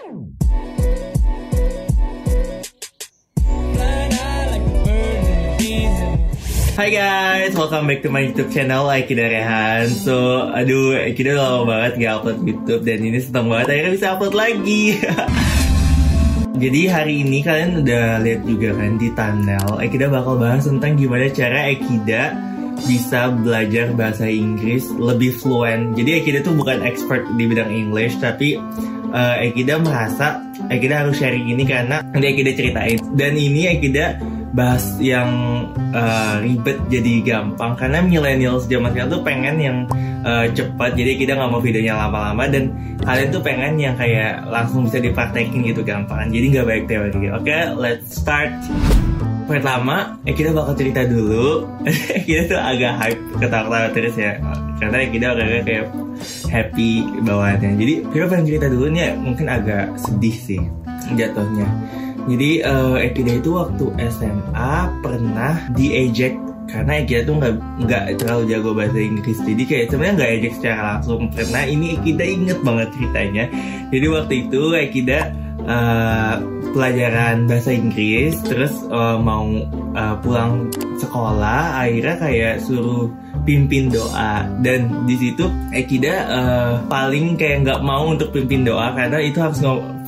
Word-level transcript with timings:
Hai 0.00 0.08
guys, 6.88 7.52
welcome 7.52 7.84
back 7.84 8.00
to 8.00 8.08
my 8.08 8.24
YouTube 8.24 8.48
channel. 8.48 8.88
Aikida 8.88 9.28
Rehan. 9.28 9.92
So, 9.92 10.48
aduh, 10.56 10.96
Aikida 10.96 11.36
udah 11.36 11.44
lama 11.44 11.64
banget 11.68 11.92
gak 12.00 12.12
upload 12.16 12.48
YouTube 12.48 12.82
Dan 12.88 13.04
ini 13.04 13.20
seneng 13.20 13.52
banget 13.52 13.76
akhirnya 13.76 13.92
bisa 13.92 14.16
upload 14.16 14.32
lagi. 14.32 14.96
Jadi 16.64 16.80
hari 16.88 17.20
ini 17.20 17.44
kalian 17.44 17.84
udah 17.84 18.24
lihat 18.24 18.48
juga 18.48 18.72
kan 18.80 18.96
di 18.96 19.12
thumbnail 19.12 19.84
Aikida 19.84 20.08
bakal 20.08 20.40
bahas 20.40 20.64
tentang 20.64 20.96
gimana 20.96 21.28
cara 21.28 21.68
Aikida 21.68 22.32
bisa 22.88 23.28
belajar 23.36 23.92
bahasa 23.92 24.24
Inggris 24.24 24.88
lebih 24.96 25.36
fluent. 25.36 25.92
Jadi 25.92 26.24
Aikida 26.24 26.40
tuh 26.40 26.56
bukan 26.56 26.80
expert 26.88 27.28
di 27.36 27.44
bidang 27.44 27.68
English 27.68 28.16
Tapi 28.16 28.56
uh, 29.10 29.42
Aikida 29.42 29.78
merasa 29.82 30.40
Aikida 30.70 31.04
harus 31.06 31.18
sharing 31.18 31.50
ini 31.50 31.66
karena 31.66 32.02
nanti 32.14 32.26
Aikida 32.30 32.52
ceritain. 32.54 32.98
Dan 33.14 33.34
ini 33.36 33.70
Aikida 33.70 34.18
bahas 34.50 34.82
yang 34.98 35.30
uh, 35.94 36.42
ribet 36.42 36.78
jadi 36.90 37.14
gampang. 37.22 37.78
Karena 37.78 38.02
millennials 38.02 38.66
zaman 38.66 38.90
sekarang 38.94 39.10
tuh 39.10 39.22
pengen 39.22 39.56
yang 39.58 39.76
uh, 40.26 40.46
cepat. 40.50 40.94
Jadi 40.98 41.20
kita 41.20 41.38
nggak 41.38 41.50
mau 41.50 41.62
videonya 41.62 41.94
lama-lama. 42.06 42.44
Dan 42.50 42.74
kalian 43.02 43.28
tuh 43.30 43.42
pengen 43.42 43.78
yang 43.78 43.94
kayak 43.94 44.46
langsung 44.50 44.86
bisa 44.86 44.98
dipraktekin 44.98 45.66
gitu 45.66 45.82
gampang. 45.86 46.30
Jadi 46.30 46.46
nggak 46.56 46.66
baik 46.66 46.84
teori. 46.90 47.30
Oke 47.30 47.46
okay, 47.46 47.62
let's 47.74 48.18
start. 48.18 48.50
Pertama 49.50 50.14
eh 50.30 50.34
kita 50.34 50.54
bakal 50.54 50.78
cerita 50.78 51.02
dulu. 51.02 51.66
Kita 52.28 52.42
tuh 52.46 52.60
agak 52.62 52.92
hype 53.02 53.22
ketawa-ketawa 53.42 53.90
terus 53.90 54.14
ya. 54.14 54.38
Karena 54.78 55.02
kita 55.10 55.26
agak 55.34 55.66
kayak 55.66 55.86
happy 56.48 57.04
bawaannya. 57.24 57.76
Jadi 57.76 57.94
kita 58.10 58.24
pengen 58.28 58.46
cerita 58.46 58.66
dulu 58.68 58.86
nih 58.92 59.16
mungkin 59.16 59.46
agak 59.48 59.94
sedih 59.98 60.36
sih 60.36 60.62
jatuhnya. 61.16 61.68
Jadi 62.28 62.50
uh, 62.62 62.96
Ekida 63.00 63.40
itu 63.40 63.56
waktu 63.56 63.84
SMA 64.12 64.74
pernah 65.00 65.56
diejek 65.72 66.36
karena 66.68 67.02
Ekida 67.02 67.26
tuh 67.26 67.34
nggak 67.40 67.54
nggak 67.88 68.04
terlalu 68.20 68.42
jago 68.52 68.70
bahasa 68.76 68.98
Inggris. 69.00 69.38
Jadi 69.42 69.62
kayak 69.66 69.86
sebenarnya 69.90 70.14
nggak 70.20 70.32
ejek 70.38 70.52
secara 70.60 70.80
langsung. 70.94 71.22
Karena 71.32 71.60
ini 71.66 71.86
Ekida 71.98 72.24
inget 72.24 72.58
banget 72.60 72.88
ceritanya. 72.94 73.44
Jadi 73.90 74.06
waktu 74.06 74.34
itu 74.46 74.62
Ekida 74.76 75.20
uh, 75.66 76.34
pelajaran 76.70 77.50
bahasa 77.50 77.70
Inggris 77.74 78.38
terus 78.46 78.72
uh, 78.88 79.18
mau 79.18 79.48
uh, 79.96 80.16
pulang 80.22 80.70
sekolah 81.00 81.82
akhirnya 81.82 82.16
kayak 82.20 82.54
suruh 82.62 83.10
pimpin 83.44 83.90
doa. 83.90 84.46
Dan 84.60 85.04
di 85.08 85.16
situ 85.16 85.48
Ekida 85.70 86.14
uh, 86.28 86.72
paling 86.86 87.36
kayak 87.36 87.66
nggak 87.66 87.80
mau 87.84 88.10
untuk 88.10 88.30
pimpin 88.34 88.64
doa 88.66 88.92
karena 88.92 89.18
itu 89.20 89.38
harus 89.40 89.60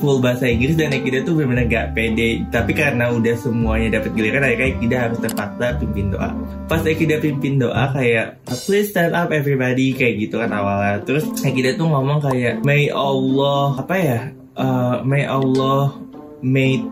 full 0.03 0.19
bahasa 0.19 0.49
Inggris 0.51 0.75
dan 0.75 0.91
Ekida 0.91 1.23
tuh 1.23 1.39
benar-benar 1.39 1.65
gak 1.71 1.87
pede. 1.95 2.43
Tapi 2.51 2.71
karena 2.75 3.07
udah 3.13 3.35
semuanya 3.39 3.99
dapat 3.99 4.11
giliran 4.15 4.43
akhirnya 4.43 4.67
Ekida 4.75 4.97
harus 5.09 5.19
terpaksa 5.23 5.65
pimpin 5.79 6.11
doa. 6.11 6.29
Pas 6.67 6.83
Ekida 6.83 7.23
pimpin 7.23 7.55
doa 7.61 7.93
kayak 7.95 8.43
please 8.67 8.91
stand 8.91 9.15
up 9.15 9.31
everybody 9.31 9.95
kayak 9.95 10.19
gitu 10.27 10.43
kan 10.43 10.51
awalnya. 10.51 10.99
Terus 11.07 11.27
Ekida 11.41 11.79
tuh 11.79 11.87
ngomong 11.87 12.19
kayak 12.19 12.61
may 12.67 12.91
Allah 12.91 13.79
apa 13.79 13.95
ya? 13.95 14.19
Uh, 14.53 15.01
may 15.01 15.25
Allah 15.25 15.97
made 16.45 16.85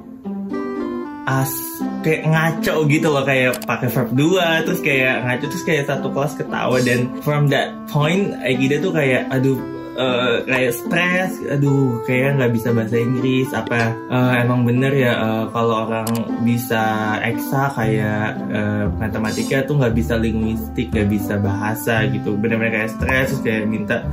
us 1.28 1.54
kayak 2.02 2.26
ngaco 2.26 2.86
gitu 2.90 3.08
loh 3.10 3.24
kayak 3.26 3.62
pakai 3.66 3.90
verb 3.94 4.10
dua 4.14 4.66
terus 4.66 4.82
kayak 4.82 5.22
ngaco 5.26 5.46
terus 5.50 5.66
kayak 5.66 5.84
satu 5.86 6.10
kelas 6.10 6.34
ketawa 6.38 6.78
dan 6.82 7.10
from 7.22 7.50
that 7.50 7.74
point 7.90 8.34
Aegida 8.42 8.82
tuh 8.82 8.94
kayak 8.94 9.30
aduh 9.30 9.81
uh, 9.98 10.44
kayak 10.48 10.74
stres, 10.76 11.32
aduh 11.48 12.04
kayak 12.08 12.40
nggak 12.40 12.52
bisa 12.56 12.70
bahasa 12.72 12.98
Inggris 13.00 13.50
apa? 13.52 13.96
Uh, 14.08 14.34
emang 14.40 14.64
bener 14.64 14.94
ya 14.96 15.14
uh, 15.18 15.46
kalau 15.52 15.88
orang 15.88 16.08
bisa 16.44 17.18
eksa 17.24 17.72
kayak 17.76 18.40
uh, 18.52 18.86
matematika 19.00 19.64
tuh 19.66 19.80
nggak 19.80 19.96
bisa 19.96 20.16
linguistik 20.16 20.92
nggak 20.92 21.10
bisa 21.10 21.34
bahasa 21.40 22.06
gitu. 22.08 22.36
Bener-bener 22.38 22.72
kayak 22.72 22.92
stres 22.96 23.26
terus 23.32 23.42
kayak 23.44 23.64
minta 23.68 24.04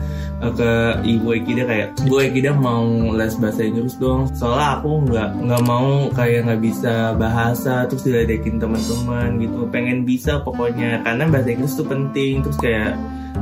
uh, 0.42 0.52
ke 0.52 0.70
ibu 1.06 1.28
Ekida 1.34 1.62
kayak 1.66 1.88
ibu 2.06 2.16
Ekida 2.22 2.50
mau 2.54 3.12
les 3.14 3.34
bahasa 3.38 3.62
Inggris 3.66 3.96
dong. 3.98 4.30
Soalnya 4.34 4.80
aku 4.80 4.90
nggak 5.06 5.30
nggak 5.46 5.62
mau 5.66 6.10
kayak 6.14 6.48
nggak 6.48 6.62
bisa 6.62 6.94
bahasa 7.14 7.86
terus 7.86 8.06
diledekin 8.06 8.58
teman-teman 8.58 9.38
gitu. 9.42 9.66
Pengen 9.70 10.02
bisa 10.02 10.42
pokoknya 10.42 11.02
karena 11.06 11.24
bahasa 11.30 11.48
Inggris 11.52 11.74
tuh 11.76 11.86
penting. 11.86 12.42
Terus 12.46 12.58
kayak 12.58 12.92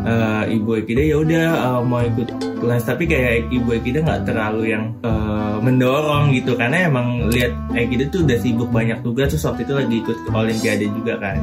uh, 0.05 0.45
ibu 0.49 0.83
Ekida 0.83 1.03
ya 1.03 1.17
udah 1.23 1.47
uh, 1.57 1.81
mau 1.87 2.03
ikut 2.03 2.26
les 2.67 2.83
tapi 2.83 3.05
kayak 3.07 3.53
ibu 3.53 3.69
Ekida 3.77 4.03
nggak 4.03 4.23
terlalu 4.27 4.75
yang 4.75 4.85
uh, 5.05 5.61
mendorong 5.63 6.33
gitu. 6.35 6.57
Karena 6.59 6.89
emang 6.89 7.31
lihat 7.31 7.53
Ekida 7.73 8.09
tuh 8.09 8.25
udah 8.27 8.39
sibuk 8.41 8.71
banyak 8.73 9.01
tugas 9.05 9.33
terus 9.33 9.45
waktu 9.47 9.63
itu 9.69 9.75
lagi 9.77 9.95
ikut 10.03 10.19
olimpiade 10.33 10.87
juga 10.91 11.15
kan. 11.21 11.37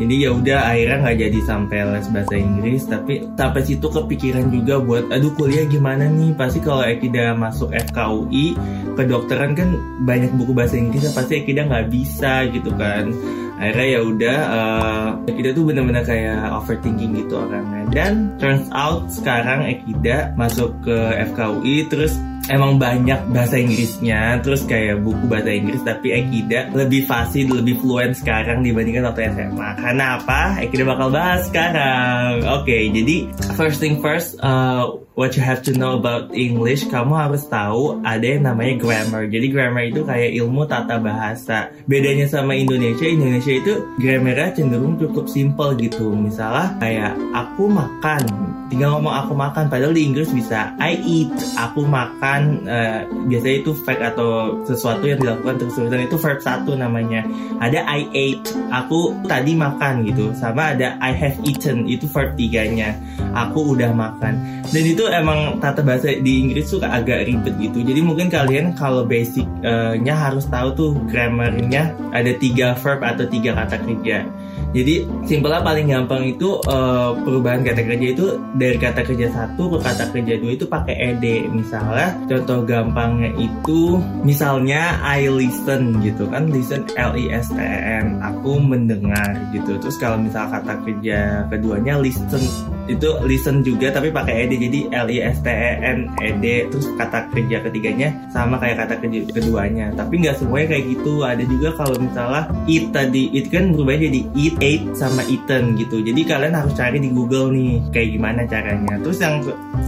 Jadi 0.00 0.14
ya 0.26 0.30
udah 0.32 0.58
akhirnya 0.72 0.96
nggak 1.04 1.18
jadi 1.28 1.38
sampai 1.44 1.78
les 1.96 2.06
bahasa 2.12 2.34
Inggris. 2.36 2.82
Tapi 2.88 3.14
sampai 3.36 3.62
situ 3.64 3.86
kepikiran 3.86 4.46
juga 4.52 4.74
buat 4.80 5.04
aduh 5.12 5.32
kuliah 5.36 5.64
gimana 5.68 6.08
nih? 6.08 6.36
Pasti 6.36 6.58
kalau 6.60 6.84
Ekida 6.84 7.32
masuk 7.36 7.72
FKUI 7.72 8.58
kedokteran 8.98 9.56
kan 9.56 9.68
banyak 10.04 10.32
buku 10.36 10.52
bahasa 10.52 10.76
Inggris 10.76 11.08
pasti 11.12 11.40
Ekida 11.40 11.64
nggak 11.68 11.88
bisa 11.88 12.44
gitu 12.52 12.70
kan 12.76 13.12
akhirnya 13.60 13.86
ya 13.92 14.00
udah 14.00 14.38
uh, 14.48 15.08
Ekida 15.28 15.52
tuh 15.52 15.68
bener-bener 15.68 16.00
kayak 16.00 16.48
overthinking 16.56 17.12
gitu 17.12 17.36
orangnya. 17.36 17.84
Dan 17.92 18.40
turns 18.40 18.72
out 18.72 19.12
sekarang 19.12 19.68
Ekida 19.68 20.32
masuk 20.34 20.72
ke 20.80 20.96
FKUI 21.30 21.86
terus 21.92 22.16
emang 22.50 22.76
banyak 22.76 23.30
bahasa 23.30 23.56
Inggrisnya 23.56 24.42
terus 24.42 24.66
kayak 24.66 25.00
buku 25.06 25.24
bahasa 25.30 25.54
Inggris 25.54 25.80
tapi 25.86 26.10
Ekida 26.10 26.74
lebih 26.74 27.06
fasih 27.06 27.46
lebih 27.46 27.78
fluent 27.78 28.18
sekarang 28.18 28.66
dibandingkan 28.66 29.06
waktu 29.06 29.30
SMA 29.30 29.70
karena 29.78 30.04
apa 30.18 30.58
Ekida 30.66 30.84
bakal 30.84 31.14
bahas 31.14 31.46
sekarang 31.46 32.42
oke 32.42 32.66
okay, 32.66 32.90
jadi 32.90 33.16
first 33.54 33.78
thing 33.78 34.02
first 34.02 34.36
uh, 34.42 34.90
what 35.20 35.36
you 35.36 35.44
have 35.44 35.60
to 35.60 35.76
know 35.76 36.00
about 36.00 36.32
English, 36.32 36.88
kamu 36.88 37.12
harus 37.12 37.44
tahu 37.44 38.00
ada 38.00 38.24
yang 38.24 38.48
namanya 38.48 38.80
grammar. 38.80 39.28
Jadi 39.28 39.46
grammar 39.52 39.92
itu 39.92 40.00
kayak 40.00 40.32
ilmu 40.32 40.64
tata 40.64 40.96
bahasa. 40.96 41.68
Bedanya 41.84 42.24
sama 42.24 42.56
Indonesia, 42.56 43.04
Indonesia 43.04 43.52
itu 43.52 43.72
grammarnya 44.00 44.56
cenderung 44.56 44.96
cukup 44.96 45.28
simple 45.28 45.76
gitu. 45.76 46.16
Misalnya 46.16 46.72
kayak 46.80 47.12
aku 47.36 47.68
makan, 47.68 48.49
tinggal 48.70 48.96
ngomong 48.96 49.12
aku 49.12 49.32
makan. 49.34 49.66
Padahal 49.66 49.92
di 49.92 50.06
Inggris 50.06 50.30
bisa 50.30 50.72
I 50.78 50.96
eat, 51.02 51.34
aku 51.58 51.84
makan. 51.84 52.64
Uh, 52.64 53.02
biasanya 53.26 53.56
itu 53.66 53.74
fact 53.74 54.00
atau 54.00 54.62
sesuatu 54.64 55.04
yang 55.04 55.18
dilakukan 55.18 55.58
terus-terusan 55.60 56.06
itu 56.06 56.16
verb 56.16 56.38
satu 56.38 56.78
namanya. 56.78 57.26
Ada 57.58 57.82
I 57.84 58.06
ate, 58.14 58.54
aku 58.70 59.26
tadi 59.26 59.58
makan 59.58 60.06
gitu. 60.06 60.30
Sama 60.38 60.78
ada 60.78 60.94
I 61.02 61.12
have 61.12 61.36
eaten, 61.42 61.90
itu 61.90 62.06
verb 62.06 62.38
tiganya. 62.38 62.94
Aku 63.34 63.74
udah 63.74 63.90
makan. 63.90 64.62
Dan 64.70 64.84
itu 64.86 65.04
emang 65.10 65.58
tata 65.58 65.82
bahasa 65.82 66.14
di 66.14 66.46
Inggris 66.46 66.70
tuh 66.70 66.78
agak 66.86 67.26
ribet 67.26 67.58
gitu. 67.58 67.82
Jadi 67.82 68.00
mungkin 68.00 68.30
kalian 68.30 68.78
kalau 68.78 69.02
basicnya 69.02 70.14
harus 70.14 70.46
tahu 70.46 70.68
tuh 70.78 70.90
grammarnya 71.10 71.90
ada 72.14 72.30
tiga 72.38 72.78
verb 72.78 73.02
atau 73.02 73.26
tiga 73.26 73.58
kata 73.58 73.82
kerja. 73.82 74.22
Jadi 74.70 75.02
simpelnya 75.26 75.66
paling 75.66 75.90
gampang 75.90 76.22
itu 76.30 76.62
uh, 76.70 77.10
perubahan 77.26 77.66
kata 77.66 77.82
kerja 77.82 78.06
itu 78.14 78.26
dari 78.54 78.78
kata 78.78 79.02
kerja 79.02 79.26
satu 79.34 79.66
ke 79.66 79.78
kata 79.82 80.14
kerja 80.14 80.38
dua 80.38 80.52
itu 80.54 80.66
pakai 80.70 80.94
ed. 80.94 81.24
Misalnya 81.50 82.14
contoh 82.30 82.62
gampangnya 82.62 83.34
itu 83.34 83.98
misalnya 84.22 85.02
I 85.02 85.26
listen 85.26 85.98
gitu 86.06 86.30
kan 86.30 86.54
listen 86.54 86.86
L 86.94 87.18
I 87.18 87.34
S 87.34 87.50
T 87.50 87.58
E 87.58 87.78
N 87.98 88.22
aku 88.22 88.62
mendengar 88.62 89.34
gitu. 89.50 89.74
Terus 89.82 89.98
kalau 89.98 90.22
misal 90.22 90.46
kata 90.46 90.78
kerja 90.86 91.50
keduanya 91.50 91.98
listen 91.98 92.42
itu 92.86 93.10
listen 93.26 93.62
juga 93.62 93.90
tapi 93.94 94.10
pakai 94.10 94.46
ed 94.46 94.54
jadi 94.54 94.86
L 95.02 95.08
I 95.10 95.18
S 95.34 95.42
T 95.42 95.50
E 95.50 95.72
N 95.82 95.98
E 96.22 96.30
D 96.38 96.70
terus 96.70 96.86
kata 96.94 97.26
kerja 97.34 97.58
ketiganya 97.66 98.14
sama 98.30 98.54
kayak 98.62 98.86
kata 98.86 99.02
kerja 99.02 99.18
keduanya. 99.34 99.90
Tapi 99.98 100.22
nggak 100.22 100.38
semuanya 100.38 100.78
kayak 100.78 100.84
gitu. 100.94 101.26
Ada 101.26 101.42
juga 101.42 101.74
kalau 101.74 101.98
misalnya 101.98 102.46
eat 102.70 102.86
tadi 102.94 103.34
it 103.34 103.50
kan 103.50 103.74
berubah 103.74 103.98
jadi 103.98 104.20
ate 104.56 104.82
sama 104.96 105.22
eaten 105.26 105.78
gitu. 105.78 106.02
Jadi 106.02 106.20
kalian 106.26 106.54
harus 106.56 106.74
cari 106.74 106.98
di 106.98 107.10
Google 107.12 107.54
nih 107.54 107.78
kayak 107.94 108.08
gimana 108.16 108.40
caranya. 108.48 108.94
Terus 109.00 109.18
yang 109.22 109.44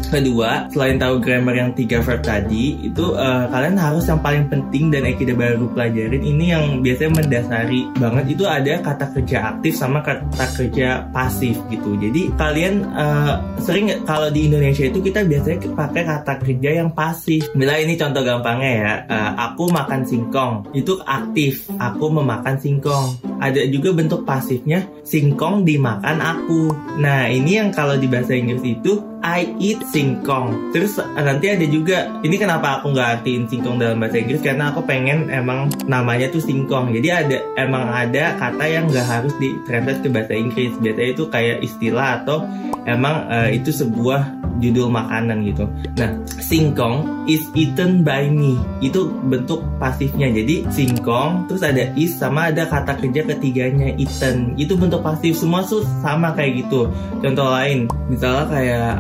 kedua, 0.08 0.68
selain 0.70 0.96
tahu 1.00 1.18
grammar 1.18 1.54
yang 1.56 1.70
tiga 1.74 2.04
verb 2.04 2.22
tadi, 2.22 2.78
itu 2.82 3.14
uh, 3.16 3.48
kalian 3.50 3.76
harus 3.76 4.06
yang 4.06 4.20
paling 4.20 4.46
penting 4.46 4.92
dan 4.92 5.08
Ekida 5.08 5.34
baru 5.34 5.66
pelajarin 5.72 6.22
ini 6.22 6.54
yang 6.54 6.64
biasanya 6.84 7.22
mendasari 7.22 7.80
banget 7.98 8.24
itu 8.38 8.44
ada 8.46 8.72
kata 8.84 9.06
kerja 9.18 9.38
aktif 9.56 9.72
sama 9.74 10.04
kata 10.04 10.46
kerja 10.58 11.08
pasif 11.10 11.56
gitu. 11.72 11.98
Jadi 11.98 12.30
kalian 12.36 12.86
uh, 12.94 13.40
sering 13.58 13.90
kalau 14.06 14.28
di 14.30 14.46
Indonesia 14.46 14.86
itu 14.86 15.00
kita 15.00 15.24
biasanya 15.24 15.58
pakai 15.74 16.02
kata 16.04 16.32
kerja 16.42 16.70
yang 16.82 16.90
pasif. 16.92 17.48
Bila 17.56 17.78
ini 17.80 17.96
contoh 17.96 18.22
gampangnya 18.22 18.72
ya, 18.72 18.92
uh, 19.08 19.32
aku 19.50 19.70
makan 19.72 20.04
singkong 20.06 20.54
itu 20.76 20.98
aktif, 21.04 21.66
aku 21.80 22.12
memakan 22.12 22.56
singkong. 22.60 23.31
Ada 23.42 23.66
juga 23.66 23.90
bentuk 23.90 24.22
pasifnya 24.22 24.86
singkong 25.02 25.66
dimakan 25.66 26.22
aku. 26.22 26.70
Nah 27.02 27.26
ini 27.26 27.58
yang 27.58 27.74
kalau 27.74 27.98
di 27.98 28.06
bahasa 28.06 28.38
Inggris 28.38 28.62
itu 28.62 29.11
I 29.22 29.54
eat 29.62 29.80
singkong. 29.86 30.74
Terus 30.74 30.98
nanti 30.98 31.46
ada 31.50 31.66
juga 31.66 32.10
ini 32.26 32.36
kenapa 32.36 32.82
aku 32.82 32.90
nggak 32.90 33.08
artiin 33.22 33.46
singkong 33.46 33.78
dalam 33.78 34.02
bahasa 34.02 34.19
Inggris 34.19 34.42
karena 34.42 34.74
aku 34.74 34.82
pengen 34.82 35.30
emang 35.30 35.70
namanya 35.86 36.28
tuh 36.28 36.42
singkong. 36.42 36.90
Jadi 36.90 37.08
ada 37.08 37.38
emang 37.54 37.86
ada 37.86 38.34
kata 38.36 38.64
yang 38.66 38.90
nggak 38.90 39.06
harus 39.06 39.34
di 39.38 39.54
translate 39.64 40.02
ke 40.02 40.08
bahasa 40.10 40.34
Inggris. 40.34 40.72
Biasanya 40.82 41.10
itu 41.14 41.24
kayak 41.30 41.58
istilah 41.62 42.08
atau 42.22 42.44
emang 42.84 43.30
uh, 43.30 43.48
itu 43.48 43.70
sebuah 43.70 44.42
judul 44.62 44.94
makanan 44.94 45.42
gitu. 45.48 45.64
Nah, 45.98 46.10
singkong 46.38 47.26
is 47.26 47.42
eaten 47.58 48.06
by 48.06 48.30
me. 48.30 48.58
Itu 48.78 49.10
bentuk 49.26 49.62
pasifnya. 49.82 50.30
Jadi 50.30 50.70
singkong 50.70 51.50
terus 51.50 51.66
ada 51.66 51.90
is 51.98 52.14
sama 52.14 52.54
ada 52.54 52.66
kata 52.70 52.98
kerja 53.02 53.26
ketiganya 53.26 53.90
eaten. 53.98 54.54
Itu 54.54 54.78
bentuk 54.78 55.02
pasif 55.02 55.34
semua 55.34 55.66
tuh 55.66 55.82
sama 56.02 56.34
kayak 56.38 56.66
gitu. 56.66 56.86
Contoh 57.19 57.48
lain, 57.50 57.90
misalnya 58.06 58.44
kayak 58.50 58.94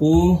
aku 0.00 0.40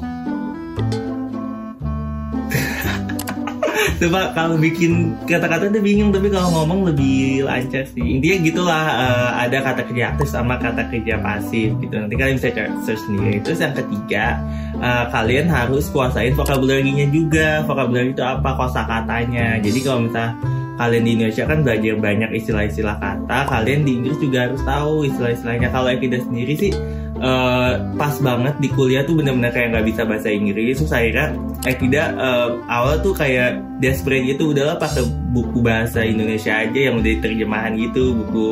Coba 4.00 4.32
kalau 4.32 4.56
bikin 4.56 5.12
kata-kata 5.28 5.68
itu 5.68 5.84
bingung 5.84 6.08
tapi 6.08 6.32
kalau 6.32 6.48
ngomong 6.56 6.88
lebih 6.88 7.44
lancar 7.44 7.84
sih. 7.84 8.00
Intinya 8.00 8.36
gitulah 8.48 8.84
uh, 8.96 9.30
ada 9.36 9.60
kata 9.60 9.84
kerja 9.84 10.16
aktif 10.16 10.32
sama 10.32 10.56
kata 10.56 10.88
kerja 10.88 11.20
pasif 11.20 11.76
gitu. 11.84 12.00
Nanti 12.00 12.16
kalian 12.16 12.40
bisa 12.40 12.48
search 12.80 13.04
sendiri. 13.04 13.44
Terus 13.44 13.60
yang 13.60 13.76
ketiga, 13.76 14.40
uh, 14.80 15.04
kalian 15.12 15.52
harus 15.52 15.92
kuasain 15.92 16.32
vocabulary-nya 16.32 17.12
juga. 17.12 17.60
Vocabulary 17.68 18.16
itu 18.16 18.24
apa? 18.24 18.56
Kosakatanya. 18.56 19.60
Jadi 19.60 19.78
kalau 19.84 20.08
misalnya 20.08 20.32
kalian 20.80 21.04
di 21.04 21.10
Indonesia 21.20 21.44
kan 21.44 21.58
belajar 21.60 21.94
banyak 22.00 22.30
istilah-istilah 22.40 22.96
kata, 22.96 23.38
kalian 23.52 23.84
di 23.84 24.00
Inggris 24.00 24.16
juga 24.16 24.48
harus 24.48 24.64
tahu 24.64 25.04
istilah-istilahnya. 25.12 25.68
Kalau 25.68 25.92
Ekida 25.92 26.24
sendiri 26.24 26.56
sih 26.56 26.72
uh, 27.20 27.72
pas 27.94 28.14
banget 28.18 28.54
di 28.58 28.68
kuliah 28.72 29.04
tuh 29.04 29.20
bener-bener 29.20 29.52
kayak 29.52 29.76
nggak 29.76 29.86
bisa 29.86 30.02
bahasa 30.08 30.28
Inggris. 30.32 30.80
Terus 30.80 30.92
akhirnya 30.92 31.26
eh 31.68 31.76
tidak 31.76 32.06
uh, 32.16 32.48
awal 32.66 32.98
tuh 33.04 33.12
kayak 33.14 33.60
desperate 33.78 34.24
gitu 34.26 34.56
udahlah 34.56 34.80
pakai 34.80 35.04
buku 35.30 35.60
bahasa 35.60 36.02
Indonesia 36.02 36.56
aja 36.56 36.80
yang 36.90 36.98
udah 36.98 37.14
terjemahan 37.20 37.72
gitu 37.76 38.16
buku 38.16 38.46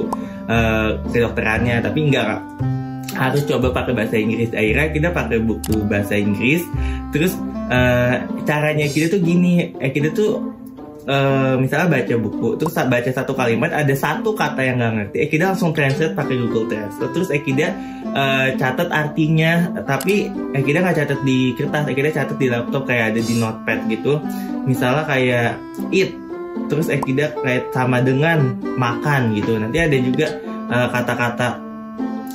uh, 0.47 1.01
kedokterannya. 1.11 1.81
Tapi 1.81 1.99
enggak 2.13 2.45
harus 3.17 3.43
coba 3.49 3.73
pakai 3.75 3.93
bahasa 3.97 4.17
Inggris. 4.21 4.53
Akhirnya 4.55 4.87
kita 4.93 5.09
pakai 5.11 5.39
buku 5.43 5.75
bahasa 5.89 6.15
Inggris. 6.15 6.63
Terus 7.11 7.35
uh, 7.73 8.23
caranya 8.45 8.87
kita 8.87 9.17
tuh 9.17 9.21
gini. 9.25 9.75
Eh 9.81 9.91
kita 9.91 10.13
tuh 10.13 10.58
uh, 11.09 11.55
misalnya 11.57 11.89
baca 11.99 12.15
buku 12.21 12.49
terus 12.61 12.77
baca 12.77 13.11
satu 13.11 13.33
kalimat 13.33 13.73
ada 13.73 13.95
satu 13.97 14.37
kata 14.37 14.61
yang 14.61 14.77
nggak 14.79 14.93
ngerti 14.95 15.17
Ekida 15.25 15.45
langsung 15.57 15.73
translate 15.73 16.15
pakai 16.15 16.37
Google 16.37 16.69
Translate. 16.69 17.13
Terus 17.17 17.29
Ekida 17.33 17.73
uh, 18.13 18.49
catat 18.55 18.89
artinya 18.93 19.73
tapi 19.89 20.29
Ekida 20.53 20.85
nggak 20.85 20.97
catat 21.05 21.21
di 21.25 21.57
kertas 21.57 21.89
Ekida 21.89 22.13
catat 22.13 22.37
di 22.37 22.47
laptop 22.53 22.85
kayak 22.85 23.17
ada 23.17 23.21
di 23.25 23.35
notepad 23.41 23.79
gitu. 23.89 24.21
Misalnya 24.69 25.05
kayak 25.09 25.51
eat 25.91 26.13
terus 26.69 26.93
Ekida 26.93 27.33
kayak 27.41 27.73
sama 27.73 28.05
dengan 28.05 28.61
makan 28.77 29.33
gitu. 29.35 29.57
Nanti 29.57 29.81
ada 29.81 29.97
juga 29.97 30.27
eh, 30.69 30.89
kata-kata 30.93 31.49
uh, 31.57 31.68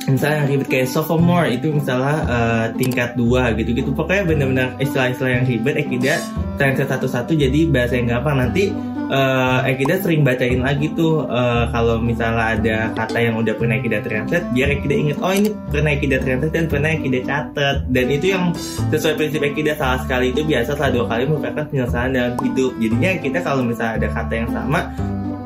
misalnya 0.08 0.44
ribet 0.44 0.68
kayak 0.68 0.88
sophomore 0.90 1.48
itu 1.48 1.72
misalnya 1.72 2.16
uh, 2.28 2.66
tingkat 2.76 3.16
dua 3.16 3.54
gitu-gitu. 3.56 3.90
Pokoknya 3.96 4.24
benar-benar 4.28 4.68
istilah-istilah 4.80 5.32
yang 5.40 5.44
ribet 5.48 5.74
Ekida 5.80 6.20
translate 6.60 6.90
satu-satu 6.90 7.32
jadi 7.34 7.60
bahasa 7.72 7.96
yang 7.96 8.12
gampang. 8.12 8.36
Nanti 8.36 8.70
uh, 9.10 9.64
Ekida 9.64 10.00
sering 10.00 10.22
bacain 10.24 10.60
lagi 10.60 10.92
tuh 10.92 11.24
uh, 11.26 11.68
kalau 11.72 12.00
misalnya 12.00 12.56
ada 12.56 12.76
kata 12.92 13.18
yang 13.20 13.34
udah 13.40 13.54
pernah 13.56 13.76
Ekida 13.80 14.00
translate 14.04 14.46
biar 14.52 14.68
Ekida 14.80 14.94
inget 14.94 15.18
oh 15.20 15.32
ini 15.34 15.50
pernah 15.68 15.90
Ekida 15.92 16.16
translate 16.20 16.54
dan 16.54 16.66
pernah 16.68 16.90
Ekida 16.92 17.20
catat 17.24 17.76
dan 17.90 18.06
itu 18.08 18.26
yang 18.32 18.52
sesuai 18.92 19.14
prinsip 19.18 19.40
Ekida 19.42 19.72
salah 19.76 20.00
sekali 20.04 20.32
itu 20.32 20.44
biasa 20.44 20.76
salah 20.76 20.92
dua 20.92 21.04
kali 21.08 21.22
merupakan 21.28 21.64
penyelesaian 21.68 22.10
dalam 22.12 22.34
hidup. 22.40 22.72
Jadinya 22.80 23.10
kita 23.20 23.38
kalau 23.40 23.62
misalnya 23.64 23.94
ada 24.04 24.08
kata 24.12 24.32
yang 24.34 24.50
sama 24.52 24.80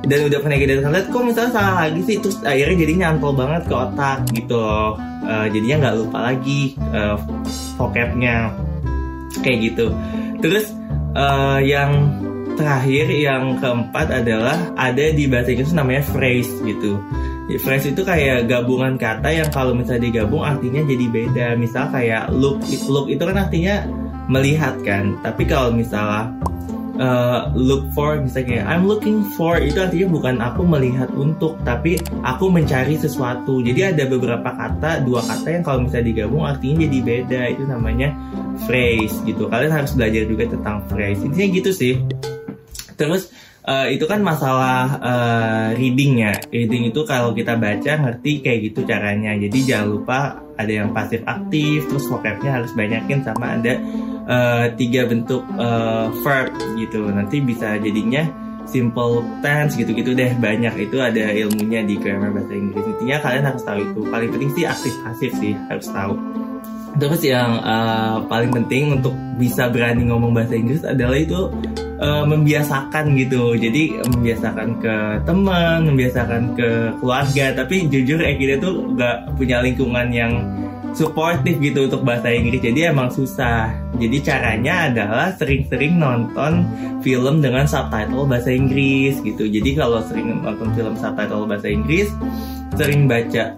dan 0.08 0.19
udah 0.25 0.38
pernah 0.40 0.56
kita 0.56 0.72
lihat 0.81 1.06
kok 1.12 1.22
misalnya 1.22 1.52
salah 1.52 1.75
lagi 1.87 2.00
sih 2.02 2.16
terus 2.19 2.40
akhirnya 2.40 2.76
jadi 2.88 2.93
nyantol 3.05 3.32
banget 3.37 3.62
ke 3.69 3.75
otak 3.76 4.19
gitu 4.32 4.56
loh. 4.56 4.96
Uh, 5.28 5.44
jadinya 5.52 5.76
nggak 5.84 5.96
lupa 6.00 6.19
lagi 6.32 6.72
uh, 6.96 7.20
kayak 9.44 9.58
gitu. 9.60 9.93
Terus 10.40 10.72
uh, 11.12 11.60
yang 11.60 11.93
terakhir 12.56 13.06
yang 13.12 13.60
keempat 13.62 14.25
adalah 14.25 14.56
ada 14.75 15.12
di 15.12 15.28
bahasa 15.31 15.52
Inggris 15.55 15.76
namanya 15.76 16.02
phrase 16.08 16.50
gitu. 16.64 16.99
Phrase 17.60 17.93
itu 17.96 18.05
kayak 18.05 18.49
gabungan 18.49 19.00
kata 19.00 19.28
yang 19.32 19.49
kalau 19.49 19.72
misalnya 19.72 20.08
digabung 20.08 20.44
artinya 20.44 20.84
jadi 20.84 21.06
beda. 21.08 21.46
Misal 21.60 21.93
kayak 21.93 22.32
look 22.32 22.60
look 22.88 23.08
itu 23.12 23.20
kan 23.20 23.37
artinya 23.37 23.84
melihat 24.28 24.76
kan. 24.84 25.16
Tapi 25.20 25.44
kalau 25.49 25.72
misalnya 25.72 26.32
uh, 26.99 27.50
look 27.55 27.87
for 27.95 28.19
misalnya 28.19 28.67
I'm 28.67 28.85
looking 28.85 29.25
for 29.35 29.56
itu 29.59 29.79
artinya 29.79 30.09
bukan 30.12 30.37
aku 30.43 30.62
melihat 30.67 31.09
untuk 31.15 31.56
tapi 31.62 31.99
aku 32.27 32.50
mencari 32.53 32.99
sesuatu. 32.99 33.62
Jadi 33.62 33.81
ada 33.97 34.05
beberapa 34.06 34.50
kata 34.50 35.06
dua 35.06 35.23
kata 35.25 35.49
yang 35.49 35.65
kalau 35.65 35.87
misalnya 35.87 36.06
digabung 36.12 36.45
artinya 36.45 36.85
jadi 36.85 36.99
beda 37.00 37.41
itu 37.56 37.62
namanya 37.65 38.12
phrase 38.67 39.15
gitu. 39.25 39.49
Kalian 39.49 39.73
harus 39.73 39.95
belajar 39.95 40.23
juga 40.27 40.45
tentang 40.50 40.85
phrase. 40.91 41.23
Intinya 41.25 41.47
gitu 41.55 41.71
sih. 41.73 41.95
Terus 42.99 43.31
uh, 43.69 43.87
itu 43.93 44.09
kan 44.09 44.25
masalah 44.25 44.97
uh, 44.99 45.69
reading 45.76 46.25
ya. 46.25 46.32
Reading 46.49 46.88
itu 46.88 47.05
kalau 47.05 47.37
kita 47.37 47.61
baca 47.61 47.93
ngerti 48.00 48.41
kayak 48.41 48.73
gitu 48.73 48.88
caranya. 48.88 49.37
Jadi 49.37 49.59
jangan 49.69 49.88
lupa 49.93 50.19
ada 50.56 50.73
yang 50.73 50.91
pasif 50.97 51.23
aktif 51.29 51.87
terus 51.87 52.09
vocabnya 52.09 52.50
harus 52.59 52.73
banyakin 52.73 53.20
sama 53.23 53.61
ada 53.61 53.76
uh, 54.26 54.67
tiga 54.81 55.05
bentuk 55.05 55.44
uh, 55.61 56.09
verb 56.25 56.56
gitu. 56.81 57.05
Nanti 57.12 57.44
bisa 57.44 57.76
jadinya 57.76 58.25
simple 58.65 59.25
tense 59.44 59.76
gitu-gitu 59.76 60.17
deh. 60.17 60.32
Banyak 60.41 60.75
itu 60.81 60.97
ada 60.99 61.29
ilmunya 61.29 61.85
di 61.85 62.00
grammar 62.00 62.32
bahasa 62.32 62.56
Inggris. 62.56 62.85
Intinya 62.97 63.17
kalian 63.20 63.44
harus 63.44 63.62
tahu 63.62 63.79
itu. 63.85 64.00
Paling 64.09 64.31
penting 64.32 64.50
sih 64.56 64.65
aktif 64.65 64.94
pasif 65.05 65.32
sih 65.37 65.53
harus 65.69 65.87
tahu 65.93 66.38
terus 66.96 67.20
yang 67.20 67.61
uh, 67.61 68.25
paling 68.26 68.49
penting 68.49 68.96
untuk 68.96 69.12
bisa 69.37 69.69
berani 69.69 70.08
ngomong 70.08 70.32
bahasa 70.32 70.56
Inggris 70.56 70.82
adalah 70.82 71.20
itu 71.20 71.52
uh, 72.00 72.25
membiasakan 72.25 73.14
gitu. 73.19 73.55
Jadi 73.55 74.00
membiasakan 74.02 74.69
ke 74.81 74.96
teman 75.29 75.87
membiasakan 75.93 76.56
ke 76.56 76.96
keluarga. 76.99 77.52
Tapi 77.55 77.87
jujur 77.93 78.19
Ekida 78.23 78.58
tuh 78.58 78.96
gak 78.96 79.37
punya 79.37 79.61
lingkungan 79.61 80.08
yang 80.11 80.32
supportive 80.96 81.61
gitu 81.61 81.87
untuk 81.87 82.02
bahasa 82.02 82.32
Inggris. 82.32 82.64
Jadi 82.64 82.81
emang 82.88 83.12
susah. 83.12 83.70
Jadi 83.99 84.19
caranya 84.25 84.91
adalah 84.91 85.31
sering-sering 85.37 86.00
nonton 86.00 86.64
film 87.05 87.44
dengan 87.44 87.69
subtitle 87.69 88.27
bahasa 88.27 88.51
Inggris 88.51 89.20
gitu. 89.22 89.46
Jadi 89.46 89.77
kalau 89.77 90.03
sering 90.06 90.43
nonton 90.43 90.72
film 90.74 90.94
subtitle 90.96 91.44
bahasa 91.46 91.69
Inggris 91.70 92.08
sering 92.77 93.06
baca 93.10 93.56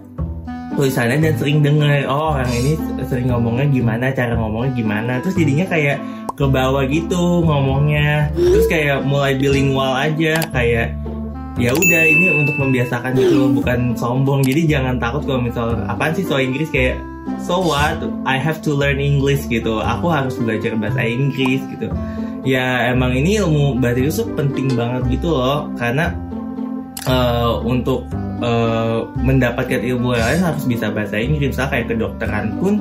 tulisannya 0.81 1.21
dan 1.21 1.37
sering 1.37 1.61
denger 1.61 2.09
oh 2.09 2.33
orang 2.33 2.49
ini 2.49 2.73
sering 3.05 3.29
ngomongnya 3.29 3.69
gimana 3.69 4.05
cara 4.09 4.33
ngomongnya 4.33 4.71
gimana. 4.73 5.13
Terus 5.21 5.37
jadinya 5.37 5.65
kayak 5.69 5.97
ke 6.33 6.45
bawah 6.49 6.81
gitu 6.89 7.45
ngomongnya. 7.45 8.33
Terus 8.33 8.65
kayak 8.65 9.05
mulai 9.05 9.37
bilingual 9.37 9.93
aja 9.93 10.41
kayak 10.49 10.97
ya 11.61 11.69
udah 11.69 12.03
ini 12.09 12.33
untuk 12.33 12.57
membiasakan 12.57 13.13
gitu 13.13 13.53
bukan 13.53 13.93
sombong. 13.93 14.41
Jadi 14.41 14.65
jangan 14.65 14.97
takut 14.97 15.21
kalau 15.29 15.45
misal 15.45 15.77
apaan 15.85 16.17
sih 16.17 16.25
so 16.25 16.41
Inggris? 16.41 16.73
Kayak 16.73 16.97
so 17.45 17.61
what? 17.61 18.01
I 18.25 18.41
have 18.41 18.65
to 18.65 18.73
learn 18.73 18.97
English 18.97 19.45
gitu. 19.53 19.77
Aku 19.85 20.09
harus 20.09 20.33
belajar 20.41 20.73
bahasa 20.81 21.05
Inggris 21.05 21.61
gitu. 21.69 21.93
Ya 22.41 22.89
emang 22.89 23.13
ini 23.13 23.37
ilmu 23.37 23.77
bahasa 23.77 24.01
Inggris 24.01 24.17
tuh 24.17 24.33
penting 24.33 24.73
banget 24.73 25.21
gitu 25.21 25.29
loh 25.29 25.69
karena 25.77 26.09
uh, 27.05 27.61
untuk 27.61 28.09
uh, 28.41 29.07
mendapatkan 29.21 29.79
ilmu 29.79 30.17
lain 30.17 30.41
harus 30.41 30.65
bisa 30.67 30.89
bahasa 30.91 31.21
Inggris. 31.21 31.55
Misalnya 31.55 31.71
kayak 31.77 31.87
kedokteran 31.95 32.45
pun 32.57 32.73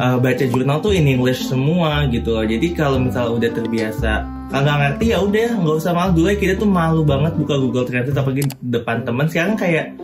uh, 0.00 0.16
baca 0.18 0.44
jurnal 0.48 0.78
tuh 0.82 0.92
in 0.96 1.06
English 1.06 1.46
semua 1.46 2.08
gitu 2.10 2.34
loh. 2.34 2.44
Jadi 2.44 2.74
kalau 2.74 2.98
misalnya 2.98 3.32
udah 3.36 3.50
terbiasa 3.52 4.12
nggak 4.46 4.78
ngerti 4.78 5.04
ya 5.12 5.18
udah 5.20 5.48
nggak 5.60 5.76
usah 5.78 5.92
malu. 5.92 6.10
Dulu 6.16 6.26
kita 6.38 6.54
tuh 6.56 6.70
malu 6.70 7.02
banget 7.04 7.32
buka 7.36 7.54
Google 7.60 7.86
Translate 7.86 8.18
apalagi 8.18 8.42
depan 8.64 9.04
teman 9.04 9.26
sekarang 9.28 9.54
kayak 9.58 9.94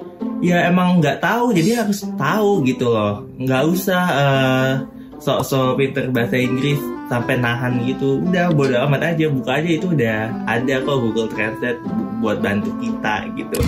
ya 0.42 0.66
emang 0.66 0.98
nggak 0.98 1.22
tahu 1.22 1.54
jadi 1.54 1.86
harus 1.86 2.04
tahu 2.18 2.62
gitu 2.68 2.92
loh. 2.92 3.24
Nggak 3.38 3.62
usah 3.70 4.02
uh, 4.12 4.72
sok-sok 5.22 5.78
pinter 5.78 6.10
bahasa 6.10 6.36
Inggris 6.36 6.78
sampai 7.06 7.38
nahan 7.38 7.86
gitu. 7.86 8.18
Udah 8.26 8.50
bodo 8.50 8.76
amat 8.90 9.14
aja 9.14 9.30
buka 9.30 9.62
aja. 9.62 9.70
Itu 9.70 9.94
udah 9.94 10.18
ada 10.44 10.74
kok 10.82 10.98
Google 10.98 11.30
Translate 11.30 11.80
buat 12.18 12.38
bantu 12.42 12.70
kita 12.82 13.30
gitu 13.34 13.58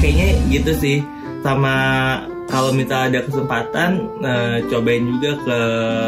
kayaknya 0.00 0.28
gitu 0.50 0.72
sih. 0.78 0.98
Sama 1.42 1.76
kalau 2.48 2.72
misalnya 2.72 3.18
ada 3.18 3.20
kesempatan 3.28 3.90
uh, 4.24 4.58
cobain 4.72 5.04
juga 5.04 5.36
ke 5.44 5.58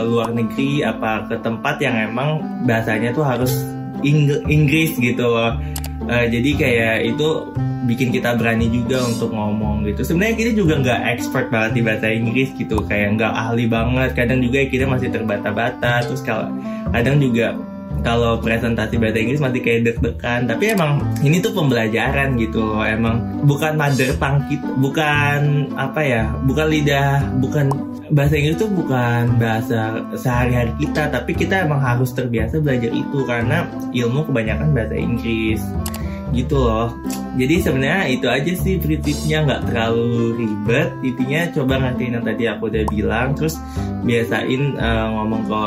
luar 0.08 0.30
negeri 0.32 0.82
apa 0.82 1.28
ke 1.28 1.36
tempat 1.44 1.76
yang 1.84 1.94
emang 2.10 2.40
bahasanya 2.64 3.12
tuh 3.12 3.22
harus 3.22 3.52
Ing 4.00 4.26
Inggris 4.48 4.96
gitu 4.96 5.22
loh. 5.22 5.54
Uh, 6.08 6.26
jadi 6.26 6.50
kayak 6.56 6.96
itu 7.14 7.28
bikin 7.84 8.08
kita 8.14 8.38
berani 8.38 8.72
juga 8.72 9.04
untuk 9.04 9.34
ngomong 9.34 9.84
gitu. 9.84 10.00
Sebenarnya 10.06 10.34
kita 10.36 10.50
juga 10.56 10.74
nggak 10.80 11.00
expert 11.16 11.46
banget 11.52 11.72
di 11.76 11.82
bahasa 11.84 12.06
Inggris 12.08 12.50
gitu 12.56 12.80
kayak 12.88 13.20
nggak 13.20 13.32
ahli 13.32 13.64
banget. 13.68 14.10
Kadang 14.16 14.40
juga 14.40 14.64
kita 14.64 14.84
masih 14.88 15.08
terbata-bata 15.12 16.04
terus 16.08 16.24
kalau 16.24 16.48
kadang 16.90 17.20
juga 17.20 17.52
kalau 18.00 18.40
presentasi 18.40 18.96
bahasa 18.96 19.18
Inggris 19.20 19.40
masih 19.42 19.60
kayak 19.60 19.80
deg-degan. 19.92 20.48
Tapi 20.48 20.64
emang 20.72 21.00
ini 21.20 21.38
tuh 21.38 21.52
pembelajaran 21.52 22.36
gitu 22.40 22.60
loh. 22.60 22.84
Emang 22.84 23.44
bukan 23.44 23.76
mother 23.76 24.10
tongue 24.16 24.42
kita 24.48 24.68
bukan 24.80 25.40
apa 25.76 26.00
ya 26.00 26.24
bukan 26.44 26.66
lidah 26.68 27.20
bukan 27.40 27.66
bahasa 28.10 28.34
Inggris 28.36 28.58
tuh 28.58 28.70
bukan 28.70 29.38
bahasa 29.38 30.02
sehari-hari 30.16 30.72
kita. 30.80 31.12
Tapi 31.12 31.32
kita 31.36 31.68
emang 31.68 31.80
harus 31.80 32.10
terbiasa 32.12 32.58
belajar 32.58 32.90
itu 32.90 33.18
karena 33.28 33.68
ilmu 33.92 34.26
kebanyakan 34.28 34.72
bahasa 34.72 34.96
Inggris 34.96 35.60
gitu 36.30 36.62
loh. 36.62 36.94
Jadi 37.34 37.62
sebenarnya 37.62 38.02
itu 38.10 38.26
aja 38.26 38.52
sih 38.54 38.78
prinsipnya 38.78 39.46
nggak 39.46 39.62
terlalu 39.70 40.38
ribet. 40.38 40.88
Intinya 41.02 41.40
coba 41.54 41.74
ngertiin 41.82 42.14
yang 42.18 42.24
tadi 42.26 42.44
aku 42.46 42.62
udah 42.70 42.84
bilang 42.90 43.28
terus 43.34 43.54
biasain 44.06 44.78
uh, 44.78 45.06
ngomong 45.14 45.42
ke 45.46 45.64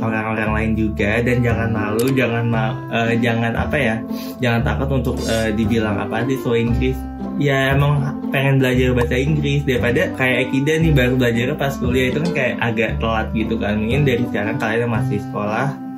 orang-orang 0.00 0.50
lain 0.50 0.72
juga. 0.74 1.20
Dan 1.20 1.44
jangan 1.44 1.70
malu 1.70 2.10
jangan 2.16 2.44
ma 2.48 2.74
uh, 2.90 3.12
jangan 3.20 3.52
apa 3.54 3.76
ya 3.76 3.94
jangan 4.40 4.60
takut 4.64 4.88
untuk 5.00 5.16
uh, 5.28 5.48
dibilang 5.54 5.96
apa 6.00 6.24
sih 6.26 6.40
so 6.40 6.56
Inggris. 6.56 6.96
Ya 7.40 7.72
emang 7.72 8.04
pengen 8.28 8.60
belajar 8.60 8.92
bahasa 8.92 9.16
Inggris. 9.16 9.64
Daripada 9.64 10.12
kayak 10.16 10.48
Ekida 10.48 10.74
nih 10.80 10.92
baru 10.92 11.14
belajar 11.16 11.46
pas 11.56 11.72
kuliah. 11.76 12.12
Itu 12.12 12.20
kan 12.24 12.32
kayak 12.36 12.54
agak 12.60 12.90
telat 13.00 13.28
gitu 13.32 13.54
kan. 13.56 13.80
Mungkin 13.80 14.02
dari 14.04 14.24
sekarang 14.28 14.56
kalian 14.60 14.90
masih 14.90 15.18
sekolah 15.24 15.89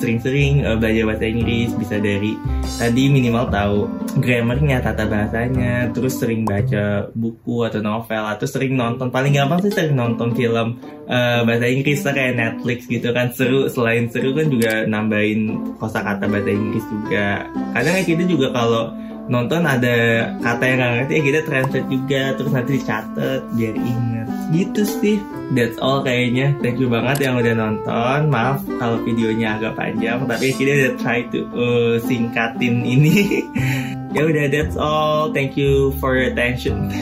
sering-sering 0.00 0.64
uh, 0.64 0.76
belajar 0.80 1.04
bahasa 1.04 1.26
Inggris 1.28 1.70
bisa 1.76 2.00
dari 2.00 2.34
tadi 2.80 3.12
minimal 3.12 3.46
tahu 3.52 3.78
grammarnya, 4.20 4.80
tata 4.80 5.04
bahasanya, 5.04 5.92
terus 5.92 6.16
sering 6.16 6.48
baca 6.48 7.12
buku 7.12 7.68
atau 7.68 7.84
novel 7.84 8.24
atau 8.24 8.46
sering 8.48 8.74
nonton 8.74 9.12
paling 9.12 9.36
gampang 9.36 9.60
sih 9.60 9.72
sering 9.72 9.92
nonton 9.92 10.32
film 10.32 10.80
uh, 11.06 11.40
bahasa 11.44 11.66
Inggris 11.68 12.00
kayak 12.00 12.34
Netflix 12.36 12.88
gitu 12.88 13.12
kan 13.12 13.30
seru 13.36 13.68
selain 13.68 14.08
seru 14.08 14.32
kan 14.32 14.48
juga 14.48 14.88
nambahin 14.88 15.74
kosakata 15.76 16.24
bahasa 16.26 16.50
Inggris 16.50 16.84
juga. 16.88 17.44
Kadang 17.76 17.92
kayak 18.00 18.08
gitu 18.08 18.22
juga 18.36 18.56
kalau 18.56 19.05
nonton 19.26 19.66
ada 19.66 20.30
kata 20.38 20.62
yang 20.62 20.78
nggak 20.78 20.92
ngerti 20.98 21.12
ya 21.12 21.22
kita 21.22 21.40
translate 21.46 21.88
juga 21.90 22.22
terus 22.38 22.52
nanti 22.54 22.70
dicatat 22.78 23.40
biar 23.54 23.74
inget 23.74 24.28
gitu 24.54 24.82
sih. 24.86 25.18
That's 25.54 25.78
all 25.78 26.02
kayaknya. 26.02 26.54
Thank 26.62 26.78
you 26.78 26.90
banget 26.90 27.26
yang 27.26 27.38
udah 27.38 27.54
nonton. 27.54 28.18
Maaf 28.30 28.62
kalau 28.78 29.02
videonya 29.02 29.58
agak 29.58 29.78
panjang 29.78 30.26
tapi 30.26 30.54
kita 30.54 30.70
udah 30.74 30.92
try 31.02 31.26
to 31.30 31.46
uh, 31.54 31.94
singkatin 32.02 32.82
ini. 32.86 33.14
Ya 34.16 34.24
udah 34.24 34.48
that's 34.48 34.80
all. 34.80 35.28
Thank 35.36 35.60
you 35.60 35.92
for 36.00 36.16
your 36.16 36.32
attention. 36.32 36.88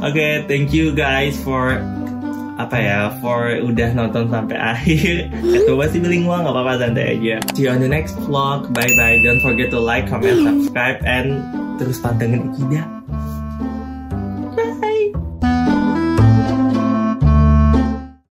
Oke, 0.00 0.16
okay, 0.16 0.32
thank 0.48 0.72
you 0.72 0.96
guys 0.96 1.36
for 1.36 1.76
apa 2.74 2.82
ya 2.82 3.06
for 3.22 3.54
udah 3.62 3.94
nonton 3.94 4.26
sampai 4.26 4.58
akhir 4.58 5.30
atau 5.30 5.78
masih 5.78 6.02
bilingual 6.02 6.42
nggak 6.42 6.58
apa-apa 6.58 6.82
santai 6.82 7.14
aja. 7.14 7.38
See 7.54 7.62
you 7.62 7.70
on 7.70 7.78
the 7.78 7.86
next 7.86 8.18
vlog. 8.26 8.66
Bye 8.74 8.90
bye 8.98 9.22
don't 9.22 9.38
forget 9.38 9.70
to 9.70 9.78
like 9.78 10.10
comment 10.10 10.42
subscribe 10.42 10.98
and 11.06 11.38
terus 11.78 12.02
pantengin 12.02 12.50
Ikida 12.50 12.93